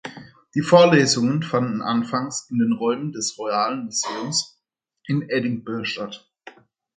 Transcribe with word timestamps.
Die 0.55 0.61
Vorlesungen 0.61 1.43
fanden 1.43 1.83
anfangs 1.83 2.47
in 2.49 2.57
den 2.57 2.73
Räumen 2.73 3.11
des 3.11 3.37
Royal 3.37 3.75
Museums 3.83 4.59
in 5.05 5.29
Edinburgh 5.29 5.83
statt. 5.85 6.27